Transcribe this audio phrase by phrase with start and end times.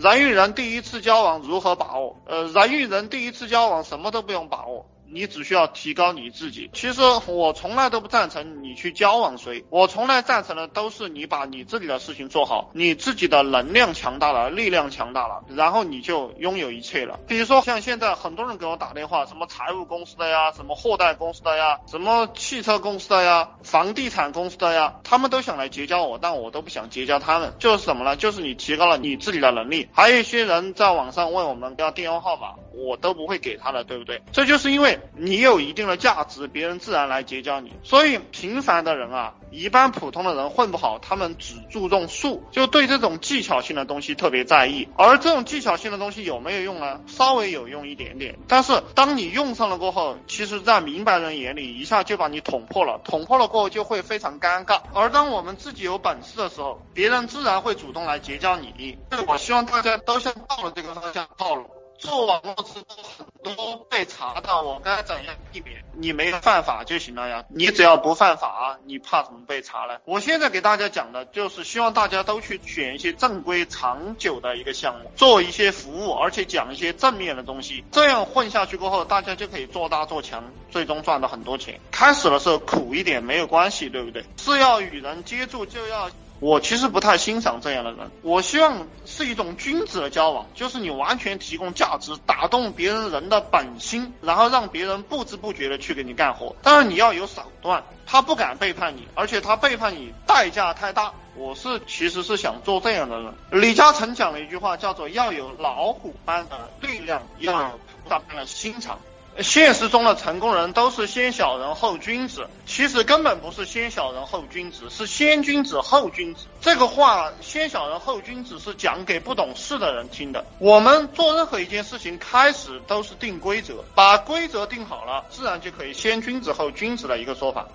[0.00, 2.16] 人与人第一次交往如何把握？
[2.26, 4.86] 呃，人与人第一次交往什么都不用把握。
[5.10, 6.70] 你只需要提高你自己。
[6.72, 17.18] 其实我从来都不赞成你去交往谁，我从来赞成的都是你把你自己的事情做好，你自己的能量强大了，力量强大了，然后你就拥有一切了。
[17.26, 27.52] 比如说像现在很多人给我打电话，什么财务公司的呀，什么货代公司的呀，什么汽车公司的呀，房地产公司的呀，他们都想来结交我，但我都不想结交他们。
[27.58, 28.16] 就是什么呢？
[28.16, 29.88] 就是你提高了你自己的能力。
[29.92, 32.54] 还有一些人在网上问我们要电话号码，
[32.86, 34.22] 我都不会给他的，对不对？
[34.32, 34.98] 这就是因为。
[35.20, 37.72] 你有一定的价值，别人自然来结交你。
[37.82, 44.88] 所以平凡的人啊，一般普通的人混不好，他们只注重术，就对这种技巧性的东西特别在意。
[44.96, 47.00] 而这种技巧性的东西有没有用呢？
[47.08, 48.38] 稍微有用一点点。
[48.46, 53.00] 但是当你用上了过后，其实，在明白人眼里，一下就把你捅破了。
[53.02, 54.80] 捅破了过后，就会非常尴尬。
[54.94, 58.96] 而当我们自己有本事的时候，别人自然会主动来结交你。
[59.26, 61.68] 我希望大家都向到了这个方向靠拢。
[61.98, 65.84] 做网络直播很多被查到，我该怎样避免？
[65.94, 69.98] 你没犯法就行了呀，你只要不犯法，你怕什么被查呢？
[70.04, 81.80] 我现在给大家讲的就是希望大家都去选一些正规、长久的一个项目，做一些服务，而且讲一些正面的东西，这样混下去过后，大家就可以做大做强，最终赚到很多钱。
[81.90, 84.24] 开始的时候苦一点没有关系，对不对？
[84.36, 86.08] 是要与人接触，就要。
[86.40, 88.86] 我其实不太欣赏这样的人，我希望
[89.18, 96.54] 是一种君子的交往，就是你完全提供价值，打动别人人的本心，然后让别人不知不觉的去给你干活。
[96.62, 101.12] 但是你要有手段，他不敢背叛你，而且他背叛你代价太大。
[101.34, 103.34] 我是其实是想做这样的人。
[103.50, 109.00] 李嘉诚讲了一句话，叫做要有老虎般的力量，要有菩萨般的心肠。
[109.40, 116.46] 现实中的成功人都是先小人后君子，其实根本不是先小人后君子，是先君子后君子。
[116.60, 120.44] 这个话“先小人后君子”是讲给不懂事的人听的。
[120.58, 127.68] 我们做任何一件事情，开始都是定规则，把规则定好了，自然就可以先君子后君子的一个说法。